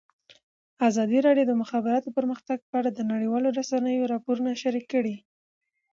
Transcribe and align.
ازادي 0.87 1.19
راډیو 1.27 1.45
د 1.47 1.49
د 1.55 1.59
مخابراتو 1.61 2.15
پرمختګ 2.17 2.57
په 2.69 2.75
اړه 2.79 2.89
د 2.93 2.99
نړیوالو 3.11 3.53
رسنیو 3.59 4.09
راپورونه 4.13 4.51
شریک 4.61 4.85
کړي. 4.93 5.15